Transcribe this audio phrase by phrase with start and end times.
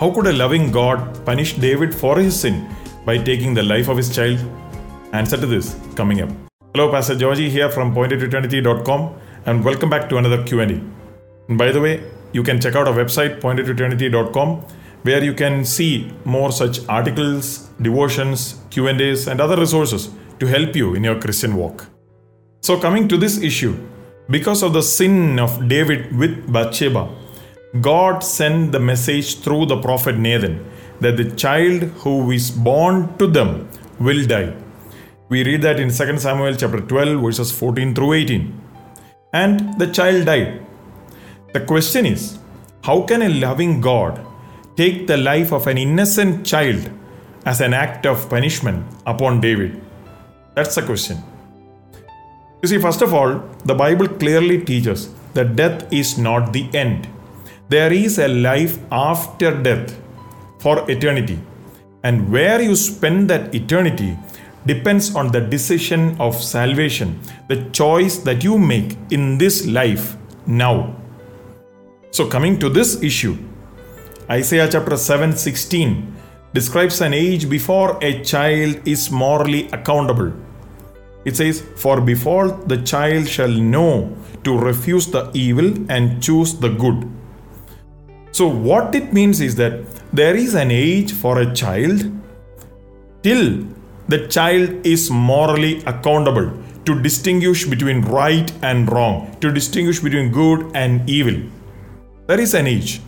[0.00, 2.72] How could a loving God punish David for his sin
[3.04, 4.38] by taking the life of his child?
[5.12, 6.28] Answer to this coming up.
[6.72, 9.16] Hello, Pastor Georgie here from pointtoeternity.com
[9.46, 10.66] and welcome back to another Q&A.
[11.48, 14.64] And by the way, you can check out our website pointtoeternity.com
[15.02, 20.94] where you can see more such articles, devotions, Q&As and other resources to help you
[20.94, 21.86] in your Christian walk.
[22.62, 23.76] So coming to this issue,
[24.30, 27.08] because of the sin of David with Bathsheba,
[27.82, 30.64] God sent the message through the prophet Nathan
[31.00, 33.68] that the child who is born to them
[34.00, 34.54] will die.
[35.28, 38.60] We read that in 2 Samuel chapter 12 verses 14 through 18.
[39.34, 40.64] And the child died.
[41.52, 42.38] The question is,
[42.84, 44.24] how can a loving God
[44.76, 46.90] take the life of an innocent child
[47.44, 49.78] as an act of punishment upon David?
[50.54, 51.18] That's the question.
[52.62, 57.06] You see, first of all, the Bible clearly teaches that death is not the end.
[57.68, 59.94] There is a life after death
[60.58, 61.38] for eternity.
[62.02, 64.16] And where you spend that eternity
[64.64, 70.96] depends on the decision of salvation, the choice that you make in this life now.
[72.10, 73.36] So, coming to this issue,
[74.30, 76.16] Isaiah chapter 7 16
[76.54, 80.32] describes an age before a child is morally accountable.
[81.26, 86.70] It says, For before the child shall know to refuse the evil and choose the
[86.70, 87.17] good.
[88.30, 92.10] So, what it means is that there is an age for a child
[93.22, 93.66] till
[94.08, 96.52] the child is morally accountable
[96.84, 101.42] to distinguish between right and wrong, to distinguish between good and evil.
[102.26, 103.00] There is an age.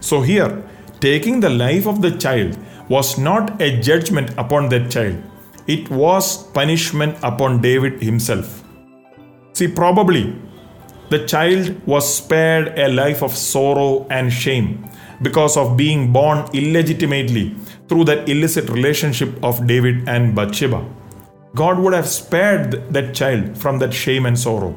[0.00, 0.62] So, here,
[1.00, 2.56] taking the life of the child
[2.88, 5.22] was not a judgment upon that child,
[5.66, 8.62] it was punishment upon David himself.
[9.52, 10.34] See, probably
[11.08, 14.88] the child was spared a life of sorrow and shame
[15.22, 17.54] because of being born illegitimately
[17.88, 20.84] through that illicit relationship of David and Bathsheba.
[21.54, 24.76] God would have spared that child from that shame and sorrow.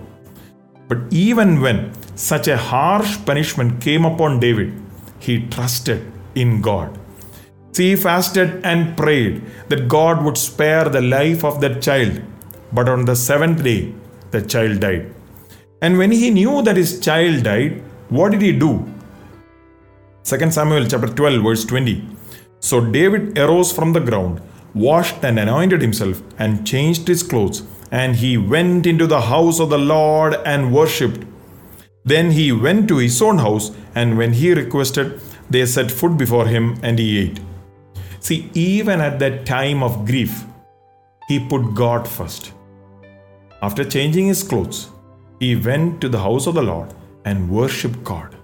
[0.88, 4.73] But even when such a harsh punishment came upon David,
[5.19, 6.97] he trusted in God.
[7.73, 12.22] See, he fasted and prayed that God would spare the life of that child.
[12.72, 13.94] But on the seventh day,
[14.31, 15.13] the child died.
[15.81, 18.85] And when he knew that his child died, what did he do?
[20.23, 22.06] 2 Samuel chapter 12 verse 20.
[22.59, 24.41] So David arose from the ground,
[24.73, 29.69] washed and anointed himself and changed his clothes, and he went into the house of
[29.69, 31.25] the Lord and worshipped.
[32.03, 36.45] Then he went to his own house, and when he requested, they set food before
[36.45, 37.39] him and he ate.
[38.19, 40.44] See, even at that time of grief,
[41.28, 42.51] he put God first.
[43.62, 44.89] After changing his clothes,
[45.39, 46.94] he went to the house of the Lord
[47.25, 48.35] and worshipped God.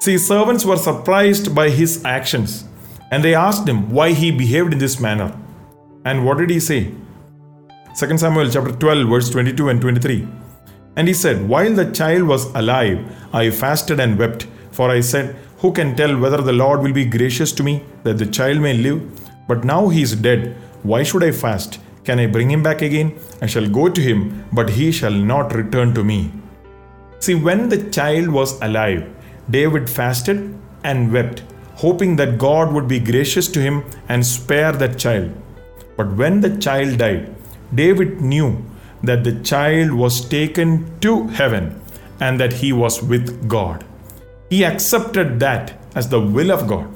[0.00, 2.64] See, servants were surprised by his actions
[3.12, 5.36] and they asked him why he behaved in this manner.
[6.04, 6.92] And what did he say?
[7.98, 10.26] 2 Samuel chapter 12, verse 22 and 23.
[10.96, 13.00] And he said, While the child was alive,
[13.32, 17.04] I fasted and wept, for I said, Who can tell whether the Lord will be
[17.04, 19.02] gracious to me that the child may live?
[19.46, 20.56] But now he is dead.
[20.82, 21.80] Why should I fast?
[22.04, 23.18] Can I bring him back again?
[23.40, 26.32] I shall go to him, but he shall not return to me.
[27.20, 29.08] See, when the child was alive,
[29.48, 31.44] David fasted and wept,
[31.76, 35.30] hoping that God would be gracious to him and spare that child.
[35.96, 37.34] But when the child died,
[37.74, 38.64] David knew
[39.04, 41.80] that the child was taken to heaven
[42.20, 43.84] and that he was with God.
[44.50, 46.88] He accepted that as the will of God.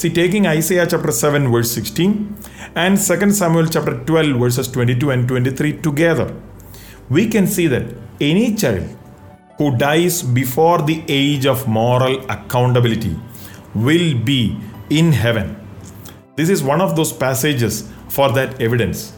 [0.00, 2.34] See, taking Isaiah chapter 7, verse 16,
[2.74, 6.34] and 2 Samuel chapter 12, verses 22 and 23 together,
[7.10, 7.84] we can see that
[8.18, 8.88] any child
[9.58, 13.14] who dies before the age of moral accountability
[13.74, 15.54] will be in heaven.
[16.34, 19.12] This is one of those passages for that evidence.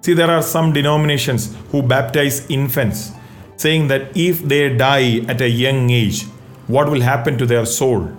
[0.00, 3.12] See, there are some denominations who baptize infants,
[3.54, 6.24] saying that if they die at a young age,
[6.66, 8.18] what will happen to their soul?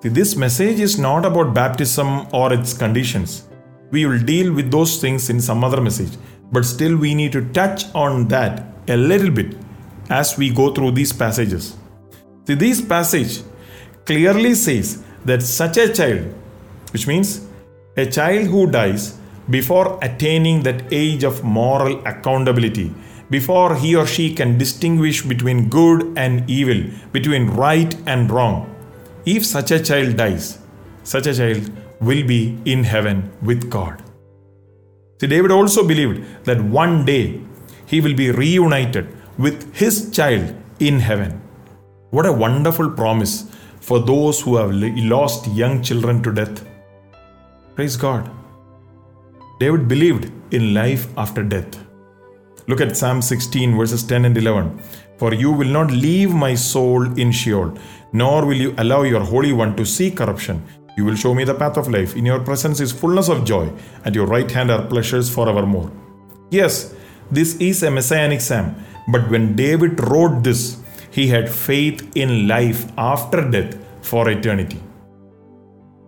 [0.00, 3.48] See, this message is not about baptism or its conditions.
[3.90, 6.16] We will deal with those things in some other message,
[6.52, 9.56] but still we need to touch on that a little bit
[10.08, 11.76] as we go through these passages.
[12.46, 13.42] See, this passage
[14.04, 16.32] clearly says that such a child,
[16.92, 17.48] which means
[17.96, 19.18] a child who dies
[19.50, 22.94] before attaining that age of moral accountability,
[23.30, 28.72] before he or she can distinguish between good and evil, between right and wrong,
[29.26, 30.58] if such a child dies,
[31.02, 31.70] such a child
[32.00, 34.02] will be in heaven with God.
[35.20, 37.40] See, David also believed that one day
[37.86, 41.40] he will be reunited with his child in heaven.
[42.10, 43.50] What a wonderful promise
[43.80, 46.64] for those who have lost young children to death.
[47.74, 48.30] Praise God.
[49.60, 51.87] David believed in life after death.
[52.68, 54.78] Look at Psalm 16, verses 10 and 11.
[55.16, 57.74] For you will not leave my soul in Sheol,
[58.12, 60.62] nor will you allow your Holy One to see corruption.
[60.98, 62.14] You will show me the path of life.
[62.14, 63.72] In your presence is fullness of joy.
[64.04, 65.90] At your right hand are pleasures forevermore.
[66.50, 66.94] Yes,
[67.30, 68.74] this is a messianic psalm.
[69.10, 70.76] But when David wrote this,
[71.10, 74.82] he had faith in life after death for eternity.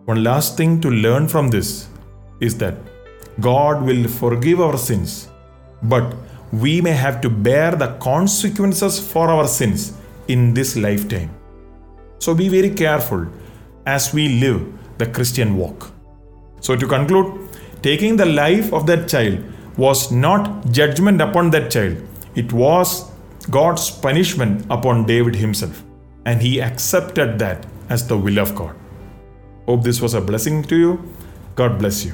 [0.05, 1.89] One last thing to learn from this
[2.41, 2.75] is that
[3.41, 5.31] God will forgive our sins,
[5.85, 6.15] but
[6.53, 9.95] we may have to bear the consequences for our sins
[10.29, 11.31] in this lifetime.
[12.19, 13.27] So be very careful
[13.87, 15.93] as we live the Christian walk.
[16.61, 17.49] So, to conclude,
[17.83, 19.43] taking the life of that child
[19.77, 21.97] was not judgment upon that child,
[22.35, 23.11] it was
[23.49, 25.83] God's punishment upon David himself.
[26.27, 28.77] And he accepted that as the will of God.
[29.67, 31.15] Hope this was a blessing to you.
[31.55, 32.13] God bless you.